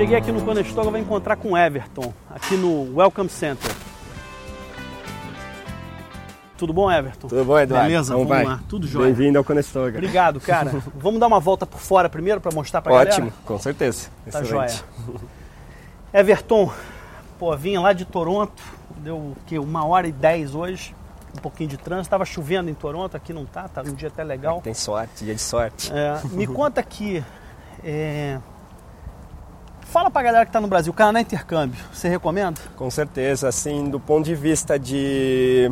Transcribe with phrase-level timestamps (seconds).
[0.00, 3.70] Cheguei aqui no Conestoga, vou encontrar com o Everton, aqui no Welcome Center.
[6.56, 7.28] Tudo bom, Everton?
[7.28, 7.86] Tudo bom, Eduardo?
[7.86, 8.56] Beleza, Como vamos vai?
[8.56, 8.62] lá.
[8.66, 9.08] Tudo jóia.
[9.08, 9.98] Bem-vindo ao Conestoga.
[9.98, 10.82] Obrigado, cara.
[10.96, 13.34] vamos dar uma volta por fora primeiro para mostrar pra Ótimo, galera?
[13.44, 14.08] com certeza.
[14.30, 14.82] Tá Excelente.
[15.06, 15.20] joia.
[16.14, 16.72] Everton,
[17.38, 18.62] pô, vinha lá de Toronto,
[18.96, 20.94] deu que uma hora e dez hoje,
[21.36, 22.08] um pouquinho de trânsito.
[22.08, 24.62] Tava chovendo em Toronto, aqui não tá, tá um dia até legal.
[24.62, 25.92] Tem sorte, dia de sorte.
[25.92, 27.22] É, me conta aqui,
[27.84, 28.38] é,
[29.90, 32.60] fala pra galera que tá no Brasil, Canadá Intercâmbio, você recomenda?
[32.76, 35.70] Com certeza, assim, do ponto de vista de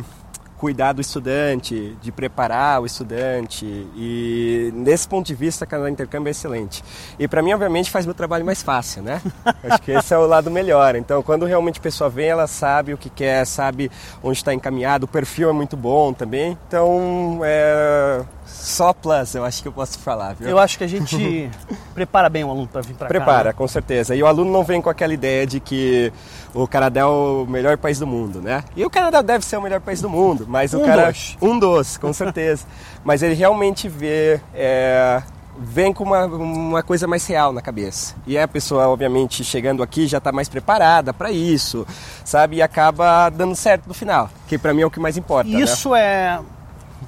[0.57, 6.31] cuidar do estudante, de preparar o estudante e nesse ponto de vista, Canadá Intercâmbio é
[6.31, 6.83] excelente.
[7.17, 9.21] E para mim, obviamente, faz meu trabalho mais fácil, né?
[9.63, 10.97] Acho que esse é o lado melhor.
[10.97, 13.89] Então, quando realmente a pessoa vem, ela sabe o que quer, sabe
[14.21, 16.57] onde está encaminhado, o perfil é muito bom também.
[16.67, 20.49] Então, é só plus, eu acho que eu posso falar, viu?
[20.49, 21.49] Eu acho que a gente
[21.93, 23.13] prepara bem o aluno para vir para cá.
[23.13, 23.53] Prepara, né?
[23.53, 24.15] com certeza.
[24.15, 26.11] E o aluno não vem com aquela ideia de que
[26.53, 28.63] o Canadá é o melhor país do mundo, né?
[28.75, 31.11] E o Canadá deve ser o melhor país do mundo, mas o Um cara.
[31.11, 31.37] dos.
[31.41, 32.65] Um dos, com certeza.
[33.03, 34.39] mas ele realmente vê.
[34.53, 35.21] é,
[35.61, 38.15] Vem com uma, uma coisa mais real na cabeça.
[38.25, 41.85] E a pessoa, obviamente, chegando aqui já está mais preparada para isso,
[42.23, 42.57] sabe?
[42.57, 45.49] E acaba dando certo no final, que para mim é o que mais importa.
[45.49, 45.59] né?
[45.59, 46.39] Isso é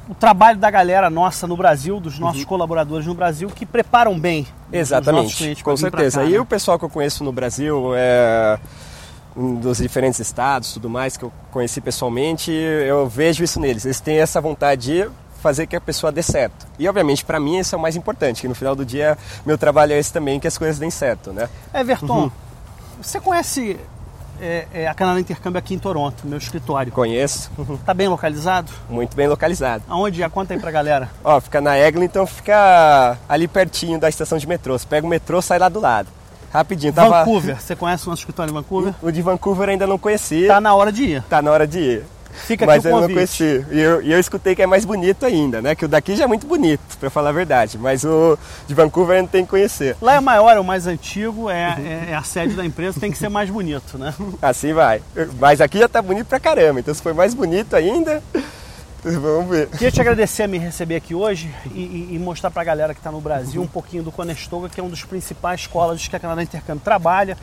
[0.09, 2.21] o trabalho da galera nossa no Brasil, dos Uhum.
[2.25, 6.21] nossos colaboradores no Brasil, que preparam bem Exatamente, com certeza.
[6.21, 6.39] cá, E né?
[6.39, 8.57] o pessoal que eu conheço no Brasil, é,
[9.35, 13.85] dos diferentes estados, tudo mais que eu conheci pessoalmente, eu vejo isso neles.
[13.85, 15.09] Eles têm essa vontade de
[15.41, 16.67] fazer que a pessoa dê certo.
[16.77, 19.57] E obviamente para mim isso é o mais importante, que no final do dia meu
[19.57, 21.49] trabalho é esse também, que as coisas deem certo, né?
[21.73, 22.31] Everton, Uhum.
[23.01, 23.77] você conhece
[24.41, 26.91] é, é, a Canadá Intercâmbio aqui em Toronto, meu escritório?
[26.91, 27.51] Conheço,
[27.85, 28.71] Tá bem localizado?
[28.89, 29.83] muito bem localizado.
[29.87, 30.29] Aonde é?
[30.29, 31.09] Conta aí pra galera.
[31.23, 34.77] Ó, fica na Eglinton, fica ali pertinho da estação de metrô.
[34.77, 36.09] Você pega o metrô, sai lá do lado.
[36.51, 37.19] Rapidinho, tava...
[37.19, 38.93] Vancouver, você conhece o nosso escritório em Vancouver?
[39.01, 40.47] O de Vancouver ainda não conheci.
[40.47, 41.23] Tá na hora de ir.
[41.29, 42.05] Tá na hora de ir.
[42.33, 43.15] Fica Mas eu não convite.
[43.15, 43.65] conheci.
[43.71, 45.75] E eu, e eu escutei que é mais bonito ainda, né?
[45.75, 47.77] Que o daqui já é muito bonito, pra falar a verdade.
[47.77, 48.37] Mas o
[48.67, 49.95] de Vancouver não tenho que conhecer.
[50.01, 51.85] Lá é maior, é o mais antigo, é, Uhum.
[51.85, 54.13] é- é a sede da empresa, tem que ser mais bonito, né?
[54.41, 55.01] Assim vai.
[55.39, 56.79] Mas aqui já tá bonito pra caramba.
[56.79, 58.21] Então se for mais bonito ainda,
[59.19, 59.67] vamos ver.
[59.67, 63.11] Queria te agradecer a me receber aqui hoje e, e- mostrar pra galera que está
[63.11, 66.43] no Brasil um pouquinho do Conestoga, que é um dos principais colleges que a Canadá
[66.43, 67.35] Intercâmbio trabalha.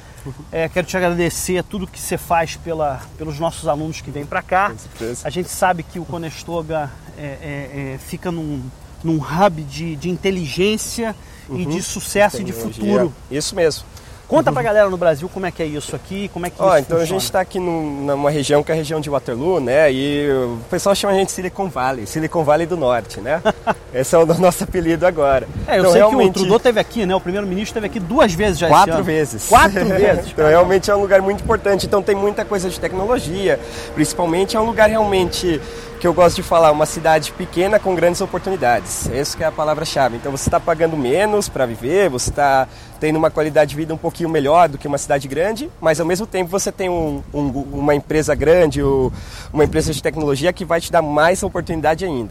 [0.52, 4.40] É, quero te agradecer tudo que você faz pela, pelos nossos alunos que vêm para
[4.40, 4.70] cá.
[4.70, 5.26] Com certeza.
[5.26, 8.62] A gente sabe que o Conestoga é, é, é, fica num,
[9.02, 11.14] num hub de, de inteligência
[11.50, 13.12] e de sucesso e de futuro.
[13.30, 13.84] Isso mesmo.
[14.28, 16.68] Conta pra galera no Brasil como é que é isso aqui, como é que Ó,
[16.76, 17.06] isso então a funciona.
[17.06, 19.90] gente está aqui num- numa região que é a região de Waterloo, né?
[19.90, 23.40] E o pessoal chama a gente de Silicon Valley, Silicon Valley do Norte, né?
[23.94, 25.48] Esse é o nosso apelido agora.
[25.66, 27.14] É, eu Então, sei que o realmente- Trudeau esteve aqui, né?
[27.14, 29.46] O primeiro-ministro esteve aqui duas vezes já Quatro vezes.
[29.48, 30.26] Quatro vezes.
[30.30, 31.86] então realmente é um lugar muito importante.
[31.86, 33.58] Então tem muita coisa de tecnologia.
[33.94, 35.58] Principalmente é um lugar realmente
[36.00, 39.08] que eu gosto de falar, uma cidade pequena com grandes oportunidades.
[39.10, 40.16] Essa que é a palavra-chave.
[40.16, 42.68] Então você está pagando menos para viver, você está
[43.00, 46.06] tendo uma qualidade de vida um pouquinho melhor do que uma cidade grande, mas ao
[46.06, 48.80] mesmo tempo você tem um- um- uma empresa grande,
[49.52, 52.30] uma empresa de tecnologia que vai te dar mais oportunidade ainda.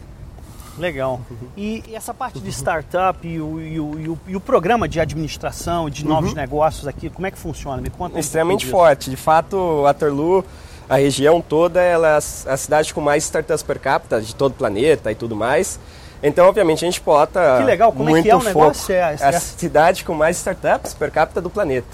[0.78, 1.20] Legal.
[1.56, 4.88] E, e essa parte de startup e o, e o- e o- e o programa
[4.88, 7.82] de administração, de novos negócios aqui, como é que funciona?
[7.82, 9.10] Me conta extremamente forte.
[9.10, 10.44] De fato, Waterloo,
[10.88, 14.54] a região toda, ela é a cidade com mais startups per capita de todo o
[14.54, 15.78] planeta e tudo mais.
[16.22, 18.58] Então, obviamente, a gente bota Que legal, como é muito que é o foco.
[18.58, 18.94] negócio?
[18.94, 21.86] É- a é- cidade com mais startups per capita do planeta.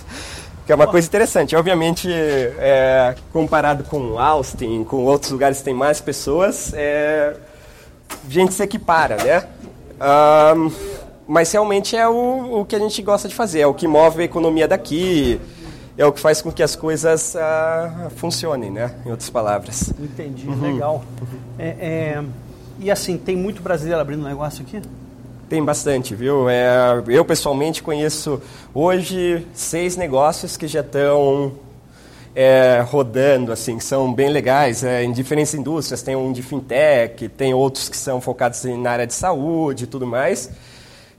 [0.64, 1.54] Que é uma coisa interessante.
[1.54, 7.34] Obviamente, é, comparado com Austin, com outros lugares que tem mais pessoas, é,
[8.26, 9.46] a gente se equipara, né?
[10.00, 10.70] Ahn,
[11.26, 14.22] mas realmente é o, o que a gente gosta de fazer, é o que move
[14.22, 15.38] a economia daqui,
[15.96, 18.94] é o que faz com que as coisas ah, funcionem, né?
[19.06, 19.92] Em outras palavras.
[19.98, 21.04] Entendi, legal.
[21.58, 22.24] É, é,
[22.80, 24.82] e assim, tem muito brasileiro abrindo negócio aqui?
[25.48, 26.48] Tem bastante, viu?
[26.48, 28.40] É, eu pessoalmente conheço
[28.74, 31.52] hoje seis negócios que já estão
[32.34, 36.02] é, rodando, assim, que são bem legais, é, em diferentes indústrias.
[36.02, 39.86] Tem um de fintech, tem outros que são focados em- na área de saúde e
[39.86, 40.50] tudo mais.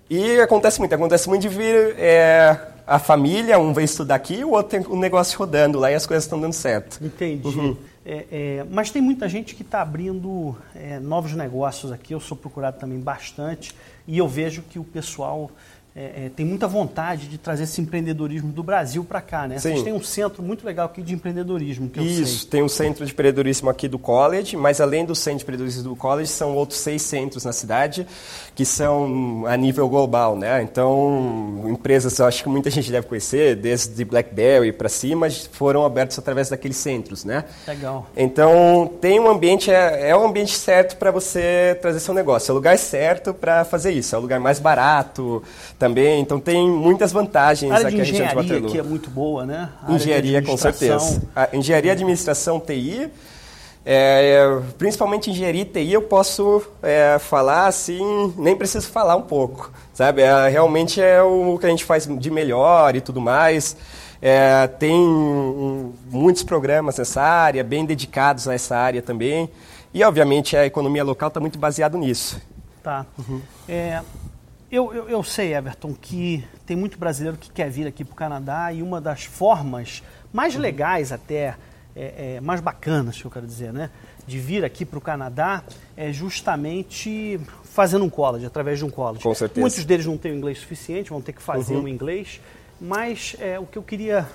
[0.10, 2.58] E acontece muito, acontece muito de vir é,
[2.88, 6.06] a família, um vem estudar aqui, o outro tem um negócio rodando lá e as
[6.06, 7.04] coisas estão dando certo.
[7.04, 7.48] Entendi.
[7.48, 7.76] Uhum.
[8.06, 12.14] É, é, mas tem muita gente que está abrindo é, novos negócios aqui.
[12.14, 13.74] Eu sou procurado também bastante
[14.08, 15.50] e eu vejo que o pessoal
[15.98, 19.58] é, é, tem muita vontade de trazer esse empreendedorismo do Brasil para cá, né?
[19.60, 19.70] Sim.
[19.70, 22.50] Vocês têm um centro muito legal aqui de empreendedorismo, que Isso, sei.
[22.50, 25.96] tem um centro de empreendedorismo aqui do college, mas além do centro de empreendedorismo do
[25.96, 28.06] college, são outros seis centros na cidade,
[28.54, 30.62] que são a nível global, né?
[30.62, 36.20] Então, empresas, eu acho que muita gente deve conhecer, desde BlackBerry para cima, foram abertas
[36.20, 37.46] através daqueles centros, né?
[37.66, 38.06] Legal.
[38.18, 42.54] Então, tem um ambiente, é, é um ambiente certo para você trazer seu negócio, é
[42.54, 45.42] o lugar certo para fazer isso, é o lugar mais barato
[45.86, 48.70] também, então tem muitas vantagens A área aqui a região de engenharia Waterloo.
[48.70, 49.70] aqui é muito boa, né?
[49.88, 51.22] A Engenharia, com certeza.
[51.36, 53.12] A engenharia, administração, TI,
[53.86, 59.72] é, principalmente engenharia e TI, eu posso é, falar assim, nem preciso falar um pouco,
[59.94, 60.24] sabe?
[60.24, 63.78] É, realmente é o que a gente faz de melhor e tudo mais.
[64.20, 69.52] É, tem um, muitos programas nessa área, bem dedicados a essa área também.
[69.94, 72.42] E, obviamente, a economia local está muito baseado nisso.
[72.82, 73.06] Tá.
[73.70, 74.02] É,
[74.72, 78.16] eu, eu, eu sei, Everton, que tem muito brasileiro que quer vir aqui para o
[78.16, 80.02] Canadá e uma das formas
[80.34, 81.56] mais legais até,
[81.96, 83.90] é, é, mais bacanas, que eu quero dizer, né?
[84.28, 85.64] De vir aqui para o Canadá
[85.96, 89.24] é justamente fazendo um college, através de um college.
[89.24, 89.62] Com certeza.
[89.62, 92.42] Muitos deles não têm o inglês suficiente, vão ter que fazer o inglês,
[92.82, 94.28] mas é, o que eu queria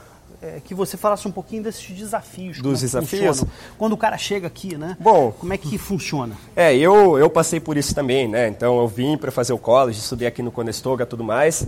[0.43, 2.59] é que você falasse um pouquinho desses desafios.
[2.61, 3.45] Dos é desafios?
[3.79, 4.97] Quando o cara chega aqui, né?
[4.99, 5.33] Bom.
[5.33, 6.37] Como é que funciona?
[6.57, 8.49] É, eu, eu passei por isso também, né?
[8.49, 11.67] Então eu vim para fazer o college, estudei aqui no Conestoga e tudo mais.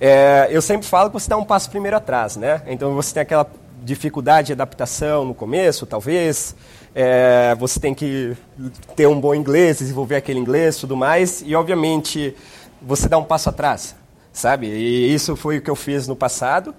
[0.00, 2.62] É, eu sempre falo que você dá um passo primeiro atrás, né?
[2.66, 3.50] Então você tem aquela
[3.82, 6.54] dificuldade de adaptação no começo, talvez.
[6.94, 8.36] É, você tem que
[8.94, 11.42] ter um bom inglês, desenvolver aquele inglês, tudo mais.
[11.44, 12.34] E obviamente
[12.80, 13.94] você dá um passo atrás,
[14.36, 14.66] sabe?
[14.66, 16.74] E isso foi o que eu fiz no passado.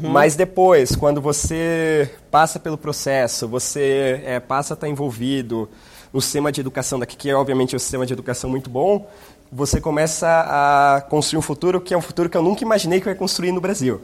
[0.00, 5.68] Mas depois, quando você passa pelo processo, você é, passa a estar envolvido
[6.12, 9.08] no sistema de educação daqui, que é obviamente um sistema de educação muito bom,
[9.50, 13.08] você começa a construir um futuro que é um futuro que eu nunca imaginei que
[13.08, 14.00] eu ia construir no Brasil.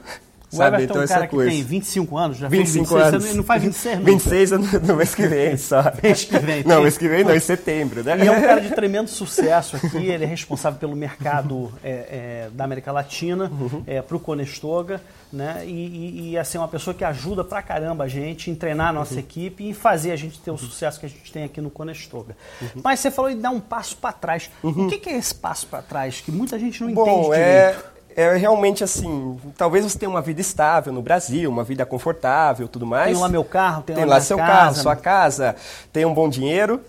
[0.50, 0.76] O Sabe?
[0.76, 3.36] Everton é um cara que tem 25 anos, já 25 fez 26, anos.
[3.36, 4.10] não faz 26 nunca.
[4.12, 5.82] 26 no, no mês que vem só.
[6.02, 6.64] Mês que vem.
[6.64, 8.16] Não, mês que vem não, em setembro, né?
[8.24, 12.48] E é um cara de tremendo sucesso aqui, ele é responsável pelo mercado é, é,
[12.52, 13.82] da América Latina Uhum.
[14.06, 15.62] para o Conestoga, né?
[15.66, 18.88] E, e, e, assim, é uma pessoa que ajuda pra caramba a gente em treinar
[18.88, 19.20] a nossa Uhum.
[19.20, 21.68] equipe e em fazer a gente ter o sucesso que a gente tem aqui no
[21.70, 22.34] Conestoga.
[22.82, 24.50] Mas você falou de dar um passo para trás.
[24.62, 26.22] O que, que é esse passo para trás?
[26.22, 27.22] Que muita gente não entende Uhum.
[27.24, 27.97] Bom, direito.
[28.18, 32.84] É, realmente assim, talvez você tenha uma vida estável no Brasil, uma vida confortável, tudo
[32.84, 33.12] mais.
[33.12, 34.52] Tenho lá meu carro, tenho tem lá lá seu casa.
[34.52, 35.56] carro, sua casa,
[35.92, 36.80] tem um bom dinheiro,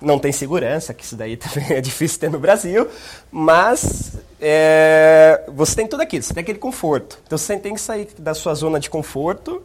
[0.00, 2.88] não tem segurança, que isso daí também é difícil ter no Brasil,
[3.30, 7.16] mas é, você tem tudo aquilo, você tem aquele conforto.
[7.24, 9.62] Então você tem que sair da sua zona de conforto.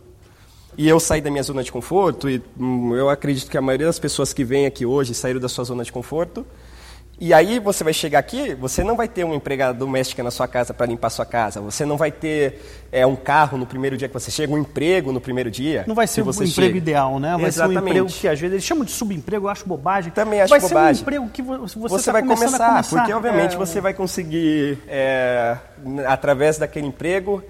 [0.77, 3.87] E eu saí da minha zona de conforto, e hum, eu acredito que a maioria
[3.87, 6.45] das pessoas que vêm aqui hoje saíram da sua zona de conforto.
[7.19, 10.47] E aí você vai chegar aqui, você não vai ter uma empregada doméstica na sua
[10.47, 12.61] casa para limpar a sua casa, você não vai ter
[12.91, 15.83] é, um carro no primeiro dia que você chega, um emprego no primeiro dia.
[15.87, 16.77] Não vai ser um você emprego chega.
[16.77, 17.35] ideal, né?
[17.35, 17.73] Vai Exatamente.
[17.79, 20.11] ser um emprego que às vezes eles chamam de subemprego, eu acho bobagem.
[20.11, 20.93] Também acho vai bobagem.
[20.93, 22.97] ser um emprego que vo- você, Você tá vai começar, a começar.
[22.99, 25.57] porque obviamente É, você vai conseguir, é,
[26.05, 27.41] através daquele emprego,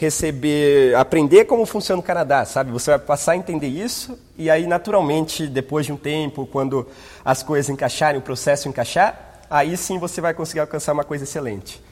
[0.00, 2.70] receber, aprender como funciona o Canadá, sabe?
[2.72, 6.86] Você vai passar a entender isso e aí, naturalmente, depois de um tempo, quando
[7.24, 11.82] as coisas encaixarem, o processo encaixar, aí sim você vai conseguir alcançar uma coisa excelente.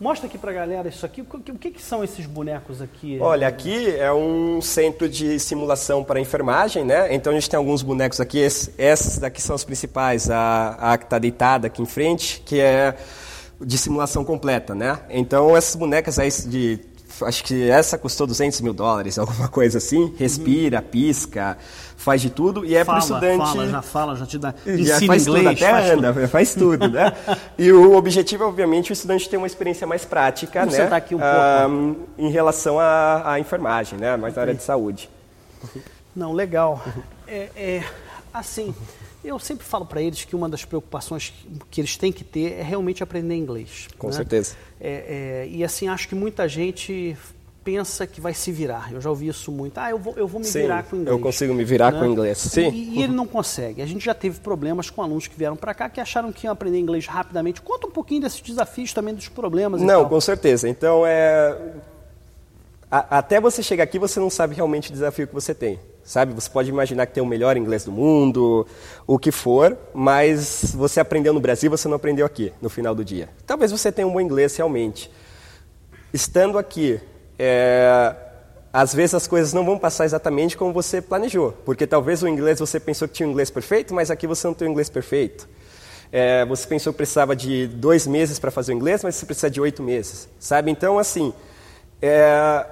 [0.00, 1.20] Mostra aqui pra galera isso aqui.
[1.20, 3.18] O que, o que são esses bonecos aqui?
[3.20, 7.14] Olha, aqui é um centro de simulação para enfermagem, né?
[7.14, 8.38] Então a gente tem alguns bonecos aqui.
[8.40, 10.28] Esse- Essas daqui são as principais.
[10.28, 12.96] A, a que está deitada aqui em frente, que é
[13.60, 14.98] de simulação completa, né?
[15.08, 16.80] Então essas bonecas aí de
[17.22, 20.14] acho que essa custou 200 mil dólares, alguma coisa assim.
[20.18, 21.56] Respira, pisca,
[21.96, 23.38] faz de tudo e é para o estudante.
[23.38, 24.54] fala, já fala, já te dá.
[24.66, 26.06] Já faz inglês, tudo, até faz tudo.
[26.06, 27.12] anda, faz tudo, né?
[27.58, 30.84] e o objetivo é, obviamente, o estudante ter uma experiência mais prática, Vamos né?
[30.84, 32.06] sentar aqui um pouco.
[32.18, 34.16] Em relação à, à enfermagem, né?
[34.16, 35.08] Mais na área de saúde.
[36.14, 36.82] Não, legal.
[37.26, 37.84] É, é,
[38.32, 38.74] assim,
[39.24, 41.32] eu sempre falo para eles que uma das preocupações
[41.70, 43.88] que, eles têm que ter é realmente aprender inglês.
[43.98, 44.12] Com né?
[44.12, 44.54] certeza.
[44.80, 47.16] É, é, e assim, acho que muita gente
[47.64, 48.92] pensa que vai se virar.
[48.92, 49.78] Eu já ouvi isso muito.
[49.78, 51.10] Ah, eu vou, eu vou me Sim, virar com inglês.
[51.16, 52.36] eu consigo me virar com inglês.
[52.36, 52.70] Sim.
[52.70, 53.80] E, e ele não consegue.
[53.80, 56.52] A gente já teve problemas com alunos que vieram para cá que acharam que iam
[56.52, 57.62] aprender inglês rapidamente.
[57.62, 60.68] Conta um pouquinho desses desafios também, dos problemas Não, com certeza.
[60.68, 61.56] Então, é...
[62.90, 65.80] a- até você chegar aqui, você não sabe realmente o desafio que você tem.
[66.04, 66.34] Sabe?
[66.34, 68.66] Você pode imaginar que tem o melhor inglês do mundo,
[69.06, 73.02] o que for, mas você aprendeu no Brasil, você não aprendeu aqui, no final do
[73.02, 73.30] dia.
[73.46, 75.10] Talvez você tenha um bom inglês realmente.
[76.12, 77.00] Estando aqui,
[77.38, 78.14] é,
[78.70, 82.60] às vezes as coisas não vão passar exatamente como você planejou, porque talvez o inglês
[82.60, 85.48] você pensou que tinha um inglês perfeito, mas aqui você não tem um inglês perfeito.
[86.12, 89.50] É, você pensou que precisava de dois meses para fazer o inglês, mas você precisa
[89.50, 90.70] de oito meses, sabe?
[90.70, 91.32] Então, assim,
[92.00, 92.66] é,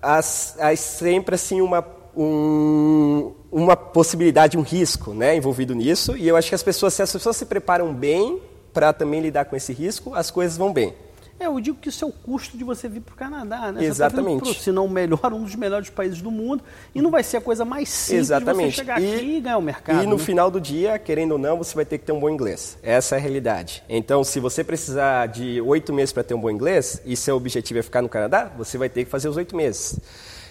[0.00, 6.16] há sempre assim uma um, uma possibilidade, um risco né, envolvido nisso.
[6.16, 8.40] E eu acho que as pessoas, se as pessoas se preparam bem
[8.72, 10.94] para também lidar com esse risco, as coisas vão bem.
[11.38, 13.84] É, eu digo que isso é o custo de você vir para o Canadá, né?
[13.84, 14.46] Exatamente.
[14.46, 17.22] Você tá se não o melhor, um dos melhores países do mundo, e não vai
[17.22, 18.70] ser a coisa mais simples Exatamente.
[18.70, 20.02] de você chegar e, aqui e ganhar o mercado.
[20.02, 20.22] E no né?
[20.22, 22.78] final do dia, querendo ou não, você vai ter que ter um bom inglês.
[22.82, 23.82] Essa é a realidade.
[23.86, 27.80] Então, se você precisar de oito meses para ter um bom inglês, e seu objetivo
[27.80, 30.00] é ficar no Canadá, você vai ter que fazer os oito meses.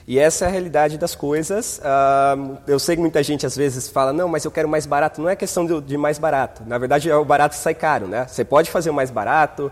[0.07, 1.79] E essa é a realidade das coisas.
[1.79, 5.19] Uh, eu sei que muita gente às vezes fala, não, mas eu quero mais barato.
[5.19, 6.61] Não é questão de, de mais barato.
[6.67, 8.27] Na verdade, é o barato que sai caro, né?
[8.27, 9.71] Você pode fazer o mais barato,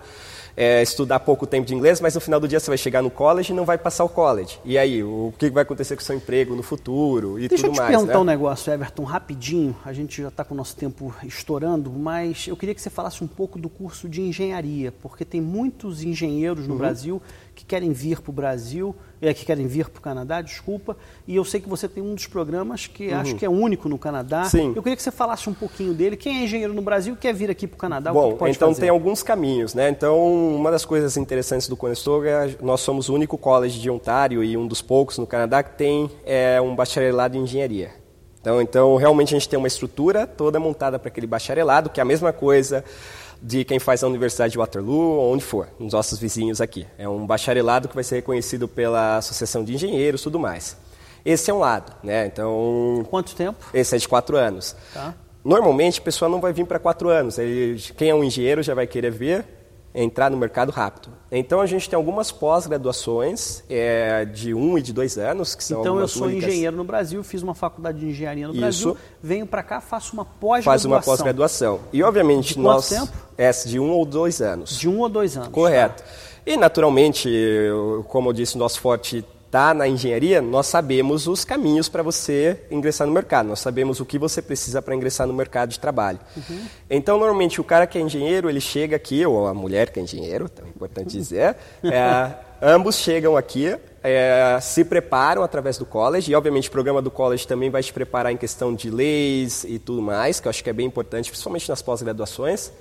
[0.58, 3.12] é, estudar pouco tempo de inglês, mas no final do dia você vai chegar no
[3.12, 4.60] college e não vai passar o college.
[4.66, 7.75] E aí, o que vai acontecer com o seu emprego no futuro e Deixa tudo
[7.75, 8.20] mais, Deixa eu te perguntar né?
[8.20, 9.75] um negócio, Everton, rapidinho.
[9.86, 13.24] A gente já está com o nosso tempo estourando, mas eu queria que você falasse
[13.24, 16.80] um pouco do curso de engenharia, porque tem muitos engenheiros no uhum.
[16.80, 17.22] Brasil
[17.55, 21.36] que querem vir para o Brasil, é, que querem vir para o Canadá, desculpa, e
[21.36, 23.19] eu sei que você tem um dos programas que uhum.
[23.19, 24.45] acho que é único no Canadá.
[24.45, 24.74] Sim.
[24.75, 26.17] Eu queria que você falasse um pouquinho dele.
[26.17, 28.69] Quem é engenheiro no Brasil quer vir aqui para o Canadá, Bom, o que então
[28.69, 28.81] fazer?
[28.81, 29.89] tem alguns caminhos, né?
[29.89, 34.43] Então, uma das coisas interessantes do Conestoga, é nós somos o único college de Ontário
[34.43, 37.91] e um dos poucos no Canadá que tem é, um bacharelado em engenharia.
[38.41, 42.03] Então, então, realmente a gente tem uma estrutura toda montada para aquele bacharelado, que é
[42.03, 42.83] a mesma coisa
[43.43, 46.88] de quem faz a Universidade de Waterloo ou onde for, nos nossos vizinhos aqui.
[46.97, 50.77] É um bacharelado que vai ser reconhecido pela Associação de Engenheiros e tudo mais.
[51.25, 52.25] Esse é um lado, né?
[52.25, 53.05] Então...
[53.09, 53.65] Quanto tempo?
[53.73, 54.75] Esse é de quatro anos.
[54.93, 55.13] Tá.
[55.43, 57.38] Normalmente, a pessoa não vai vir para quatro anos.
[57.38, 59.45] Ele, quem é um engenheiro já vai querer ver
[59.93, 61.09] entrar no mercado rápido.
[61.31, 65.81] Então a gente tem algumas pós-graduações é, de um e de dois anos que são
[65.81, 66.50] Então eu sou únicas.
[66.50, 68.62] engenheiro no Brasil, fiz uma faculdade de engenharia no Isso.
[68.62, 70.63] Brasil, venho para cá, faço uma pós-graduação.
[70.63, 71.79] Faz uma pós-graduação.
[71.91, 73.12] E obviamente de nós tempo?
[73.38, 74.77] é de um ou dois anos.
[74.77, 75.50] De um ou dois anos.
[75.50, 76.01] Correto.
[76.01, 76.09] Tá.
[76.45, 77.29] E naturalmente,
[78.07, 79.23] como eu disse, nosso forte
[79.53, 84.05] está na engenharia, nós sabemos os caminhos para você ingressar no mercado, nós sabemos o
[84.05, 86.19] que você precisa para ingressar no mercado de trabalho.
[86.36, 86.65] Uhum.
[86.89, 90.03] Então, normalmente, o cara que é engenheiro, ele chega aqui, ou a mulher que é
[90.03, 96.36] engenheiro, é importante dizer, é, ambos chegam aqui, é, se preparam através do college, e
[96.36, 100.01] obviamente o programa do college também vai te preparar em questão de leis e tudo
[100.01, 102.72] mais, que eu acho que é bem importante, principalmente nas pós-graduações.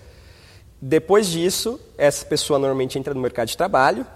[0.81, 4.07] Depois disso, essa pessoa normalmente entra no mercado de trabalho,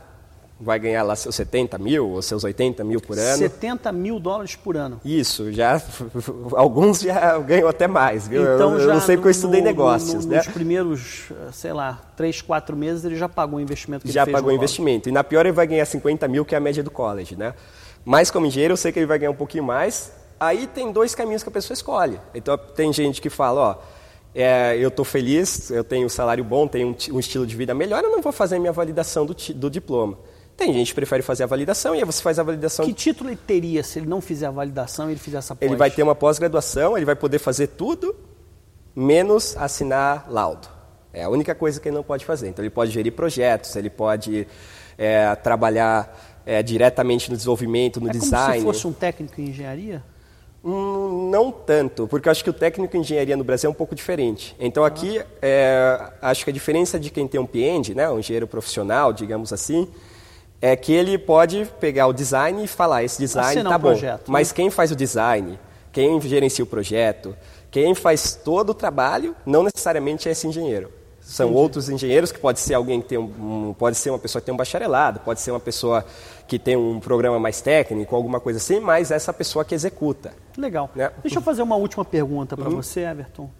[0.58, 3.36] vai ganhar lá seus 70 mil ou seus 80 mil por ano.
[3.36, 5.00] 70 mil dólares por ano.
[5.04, 5.80] Isso, já
[6.56, 8.42] alguns já ganham até mais, viu?
[8.42, 10.38] Então, eu, já não sei porque eu estudei no, negócios, no, né?
[10.38, 14.26] Nos primeiros, sei lá, 3, 4 meses ele já pagou o investimento que já ele
[14.26, 15.08] fez pagou o investimento.
[15.08, 17.54] E na pior ele vai ganhar 50 mil, que é a média do college, né?
[18.04, 20.12] Mas como engenheiro eu sei que ele vai ganhar um pouquinho mais.
[20.38, 22.20] Aí tem dois caminhos que a pessoa escolhe.
[22.34, 23.76] Então tem gente que fala, ó,
[24.34, 27.75] é, eu estou feliz, eu tenho um salário bom, tenho um, um, estilo de vida
[27.75, 30.18] melhor, eu não vou fazer minha validação do, do diploma.
[30.56, 32.86] Tem gente que prefere fazer a validação e aí você faz a validação.
[32.86, 35.68] Que título ele teria se ele não fizer a validação e ele fizer essa pós?
[35.68, 38.16] Ele vai ter uma pós-graduação, ele vai poder fazer tudo,
[38.94, 40.68] menos assinar laudo.
[41.12, 42.48] É a única coisa que ele não pode fazer.
[42.48, 44.46] Então ele pode gerir projetos, ele pode
[44.96, 48.62] é, trabalhar é, diretamente no desenvolvimento, no é design.
[48.62, 50.02] Como se fosse um técnico em engenharia?
[50.64, 53.75] Hum, não tanto, porque eu acho que o técnico em engenharia no Brasil é um
[53.75, 54.56] pouco diferente.
[54.58, 58.46] Então aqui, é, acho que a diferença de quem tem um PEND, né, um engenheiro
[58.48, 59.88] profissional, digamos assim,
[60.60, 63.88] é que ele pode pegar o design e falar, esse design Assinar tá um bom.
[63.88, 64.54] projeto, Mas né?
[64.56, 65.58] quem faz o design,
[65.92, 67.36] quem gerencia o projeto,
[67.70, 70.90] quem faz todo o trabalho, não necessariamente é esse engenheiro.
[71.20, 71.60] São Entendi.
[71.60, 74.54] outros engenheiros que pode ser alguém que tem um, pode ser uma pessoa que tem
[74.54, 76.04] um bacharelado, pode ser uma pessoa
[76.46, 80.32] que tem um programa mais técnico, alguma coisa assim, mas essa pessoa que executa.
[80.56, 80.88] Legal.
[80.94, 81.10] Né?
[81.22, 82.76] Deixa eu fazer uma última pergunta para Uhum.
[82.76, 83.50] você, Everton.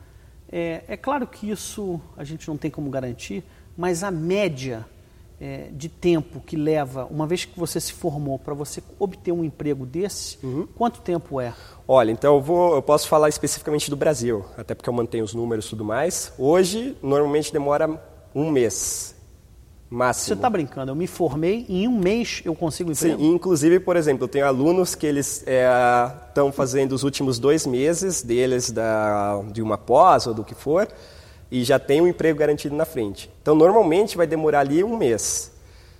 [0.51, 3.43] É, é claro que isso a gente não tem como garantir,
[3.77, 4.87] mas a média
[5.41, 9.45] é, de tempo que leva, uma vez que você se formou, para você obter um
[9.45, 10.67] emprego desse, Uhum.
[10.77, 11.53] quanto tempo é?
[11.87, 15.35] Olha, então eu, vou, eu posso falar especificamente do Brasil, até porque eu mantenho os
[15.35, 16.33] números e tudo mais.
[16.39, 18.01] Hoje, normalmente demora
[18.35, 19.15] um mês,
[19.89, 20.35] Você máximo.
[20.37, 20.91] está brincando?
[20.91, 23.23] Eu me formei, em um mês eu consigo Sim, emprego?
[23.23, 25.45] e inclusive, por exemplo, eu tenho alunos que eles
[26.29, 30.89] estão fazendo os últimos dois meses deles da, de uma pós ou do que for,
[31.51, 33.31] e já tem um emprego garantido na frente.
[33.43, 35.53] Então, normalmente vai demorar ali um mês.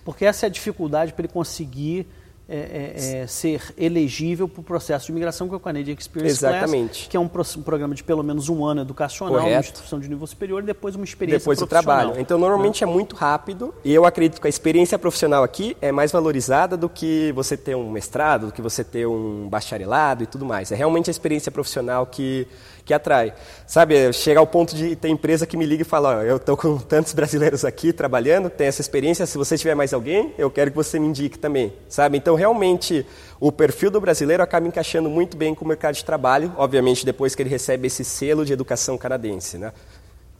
[0.03, 2.07] Porque essa é a dificuldade para ele conseguir
[2.49, 6.37] é, é, é, ser elegível para o processo de imigração, que é o Canadian Experience
[6.37, 6.93] Exatamente.
[6.99, 9.53] Class, que é um, pro- um programa de pelo menos um ano educacional, Correto.
[9.53, 11.97] uma instituição de nível superior e depois uma experiência depois profissional.
[12.03, 12.21] trabalho.
[12.21, 16.11] Então, normalmente é muito rápido e eu acredito que a experiência profissional aqui é mais
[16.11, 20.45] valorizada do que você ter um mestrado, do que você ter um bacharelado e tudo
[20.45, 20.71] mais.
[20.71, 22.47] É realmente a experiência profissional que,
[22.85, 23.33] que atrai.
[23.65, 26.55] Sabe, chega ao ponto de ter empresa que me liga e fala, ó, eu estou
[26.55, 30.71] com tantos brasileiros aqui trabalhando, tem essa experiência, se você tiver mais alguém, eu quero
[30.71, 32.17] que você me indique também, sabe?
[32.17, 33.05] Então, realmente,
[33.39, 37.35] o perfil do brasileiro acaba encaixando muito bem com o mercado de trabalho, obviamente depois
[37.35, 39.73] que ele recebe esse selo de educação canadense, né?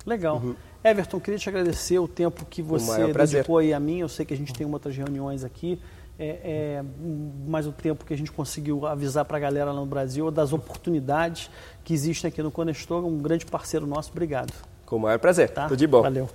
[0.05, 0.37] Legal.
[0.37, 0.55] Uhum.
[0.81, 3.99] Everton, queria te agradecer o tempo que você dedicou aí a mim.
[3.99, 5.81] Eu sei que a gente tem outras reuniões aqui,
[6.17, 6.83] é, é,
[7.45, 10.53] mas o tempo que a gente conseguiu avisar para a galera lá no Brasil das
[10.53, 11.49] oportunidades
[11.83, 14.11] que existem aqui no Conestor, um grande parceiro nosso.
[14.11, 14.53] Obrigado.
[14.85, 15.49] Com o maior prazer.
[15.49, 15.67] Tá?
[15.67, 16.01] Tudo de bom.
[16.01, 16.29] Valeu.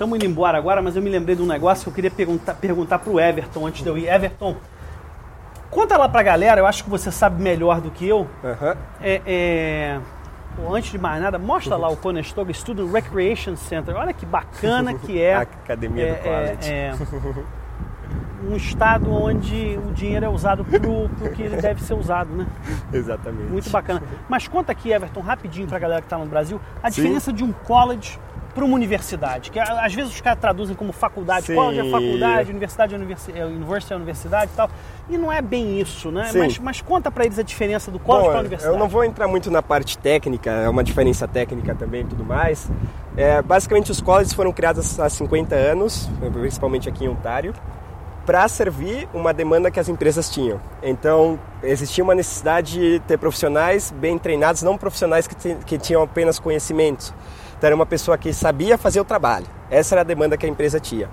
[0.00, 2.54] Estamos indo embora agora, mas eu me lembrei de um negócio que eu queria perguntar,
[2.54, 4.08] perguntar para o Everton antes de eu ir.
[4.08, 4.56] Everton,
[5.70, 8.20] conta lá para a galera, eu acho que você sabe melhor do que eu.
[8.20, 8.74] Uhum.
[8.98, 10.00] É, é
[10.72, 13.94] antes de mais nada, mostra lá o Conestoga Student Recreation Center.
[13.94, 15.34] Olha que bacana que é.
[15.36, 16.72] A academia é, do college.
[16.72, 16.94] É, é,
[18.50, 22.46] um estado onde o dinheiro é usado para o que ele deve ser usado, né?
[22.90, 23.50] Exatamente.
[23.50, 24.02] Muito bacana.
[24.30, 27.02] Mas conta aqui, Everton, rapidinho para a galera que está no Brasil, a Sim.
[27.02, 28.18] diferença de um college
[28.60, 31.54] para uma universidade, que às vezes os caras traduzem como faculdade, Sim.
[31.54, 34.70] college é faculdade, universidade é universidade, é universidade é universidade e tal,
[35.08, 36.30] e não é bem isso, né?
[36.34, 38.74] Mas, mas, conta para eles a diferença do college para a universidade.
[38.74, 42.22] Eu não vou entrar muito na parte técnica, é uma diferença técnica também e tudo
[42.22, 42.70] mais.
[43.16, 47.54] É, basicamente os colleges foram criados há 50 anos, principalmente aqui em Ontário,
[48.26, 50.60] para servir uma demanda que as empresas tinham.
[50.82, 56.38] Então, existia uma necessidade de ter profissionais bem treinados, não profissionais que, que tinham apenas
[56.38, 57.14] conhecimentos.
[57.60, 59.44] Então era uma pessoa que sabia fazer o trabalho.
[59.70, 61.10] Essa era a demanda que a empresa tinha.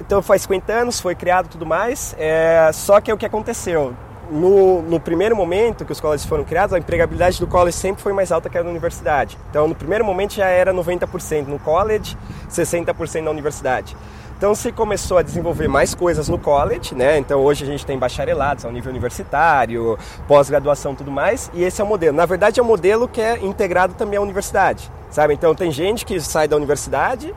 [0.00, 3.94] Então faz 50 anos, foi criado tudo mais, é, só que o que aconteceu?
[4.30, 8.14] No, no, primeiro momento que os colleges foram criados, a empregabilidade do college sempre foi
[8.14, 9.36] mais alta que a da universidade.
[9.50, 12.16] Então, no primeiro momento já era 90% no college,
[12.50, 13.94] 60% na universidade.
[14.36, 17.16] Então se começou a desenvolver mais coisas no college, né?
[17.16, 21.84] Então hoje a gente tem bacharelados ao nível universitário, pós-graduação tudo mais, e esse é
[21.84, 22.14] o modelo.
[22.14, 25.32] Na verdade é um modelo que é integrado também à universidade, sabe?
[25.32, 27.34] Então tem gente que sai da universidade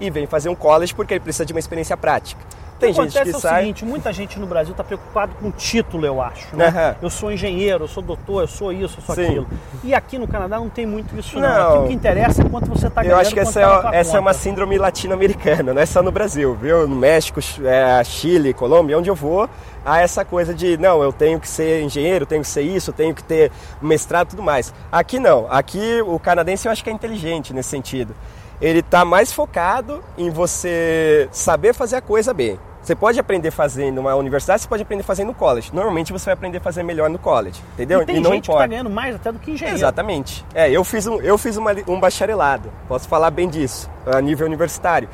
[0.00, 2.40] e vem fazer um college porque ele precisa de uma experiência prática.
[2.78, 3.62] Tem gente que é o sai...
[3.62, 6.54] seguinte, muita gente no Brasil está preocupado com título, eu acho.
[6.56, 6.68] Né?
[6.68, 6.94] Uhum.
[7.02, 9.24] Eu sou engenheiro, eu sou doutor, eu sou isso, eu sou Sim.
[9.24, 9.48] aquilo.
[9.82, 11.48] E aqui no Canadá não tem muito isso não.
[11.48, 11.68] não.
[11.68, 13.16] Aqui o que interessa é quanto você está ganhando.
[13.16, 16.12] Eu acho que essa, tá é, essa é uma síndrome latino-americana, não é só no
[16.12, 16.86] Brasil, viu?
[16.86, 19.48] No México, é, Chile, Colômbia, onde eu vou,
[19.84, 23.14] há essa coisa de, não, eu tenho que ser engenheiro, tenho que ser isso, tenho
[23.14, 24.72] que ter mestrado e tudo mais.
[24.92, 28.14] Aqui não, aqui o canadense eu acho que é inteligente nesse sentido.
[28.60, 32.58] Ele está mais focado em você saber fazer a coisa bem.
[32.82, 35.70] Você pode aprender fazendo numa universidade, você pode aprender fazendo no college.
[35.74, 38.00] Normalmente você vai aprender a fazer melhor no college, entendeu?
[38.00, 38.60] E tem e não gente importa.
[38.60, 39.76] que está ganhando mais até do que engenheiro.
[39.76, 40.44] Exatamente.
[40.54, 44.46] É, eu fiz, um, eu fiz uma, um bacharelado, posso falar bem disso, a nível
[44.46, 45.08] universitário.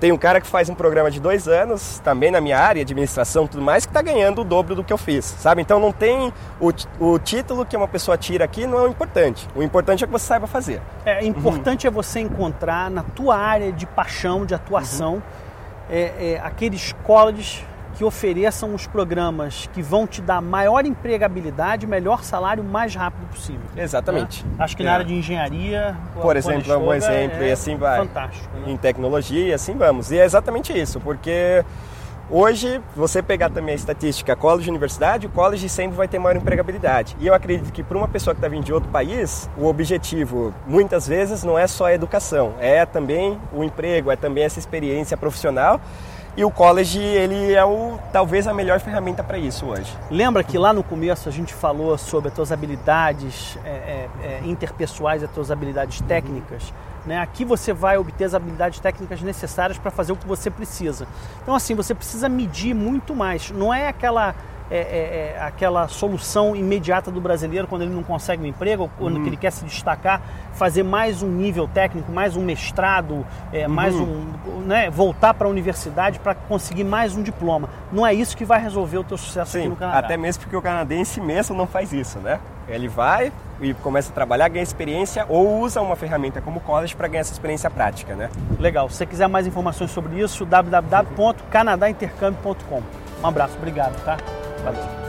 [0.00, 3.44] Tem um cara que faz um programa de dois anos, também na minha área, administração
[3.44, 5.62] e tudo mais, que está ganhando o dobro do que eu fiz, sabe?
[5.62, 9.48] Então não tem o, o título que uma pessoa tira aqui não é o importante.
[9.54, 10.80] O importante é que você saiba fazer.
[11.04, 11.92] É importante uhum.
[11.92, 15.46] é você encontrar na tua área de paixão, de atuação, uhum
[15.90, 17.64] é, é, aqueles colleges
[17.96, 23.26] que ofereçam os programas que vão te dar maior empregabilidade, melhor salário o mais rápido
[23.28, 23.62] possível.
[23.76, 24.44] Exatamente.
[24.44, 24.50] Né?
[24.58, 24.86] Acho que é.
[24.86, 25.96] na área de engenharia.
[26.20, 27.98] Por exemplo, é um bom exemplo, é, e assim vai.
[28.00, 28.54] Fantástico.
[28.58, 28.72] Né?
[28.72, 30.10] Em tecnologia, e assim vamos.
[30.10, 31.64] E é exatamente isso, porque
[32.28, 37.16] Hoje, você pegar também a estatística college universidade, o college sempre vai ter maior empregabilidade.
[37.20, 40.52] E eu acredito que para uma pessoa que está vindo de outro país, o objetivo
[40.66, 45.16] muitas vezes não é só a educação, é também o emprego, é também essa experiência
[45.16, 45.80] profissional.
[46.36, 49.90] E o college, ele é o, talvez a melhor ferramenta para isso hoje.
[50.10, 54.40] Lembra que lá no começo a gente falou sobre as tuas habilidades é, é, é
[54.44, 56.74] interpessoais, as tuas habilidades técnicas?
[57.06, 57.18] Né?
[57.18, 61.06] Aqui você vai obter as habilidades técnicas necessárias para fazer o que você precisa.
[61.42, 63.50] Então, assim, você precisa medir muito mais.
[63.50, 64.34] Não é aquela
[64.70, 68.90] é, é, é, aquela solução imediata do brasileiro quando ele não consegue um emprego, ou
[68.98, 69.26] quando uhum.
[69.26, 70.22] ele quer se destacar,
[70.54, 73.72] fazer mais um nível técnico, mais um mestrado, é, uhum.
[73.72, 74.24] mais um,
[74.66, 77.68] né, voltar para a universidade para conseguir mais um diploma.
[77.92, 79.98] Não é isso que vai resolver o teu sucesso Sim, aqui no Canadá.
[79.98, 82.40] Até mesmo porque o canadense mesmo não faz isso, né?
[82.68, 86.96] Ele vai e começa a trabalhar, ganha experiência ou usa uma ferramenta como o college
[86.96, 88.28] para ganhar essa experiência prática, né?
[88.58, 88.88] Legal.
[88.88, 92.82] Se você quiser mais informações sobre isso, www.canadaintercâmbio.com.
[93.22, 94.16] Um abraço, obrigado, tá?
[94.64, 95.05] Valeu.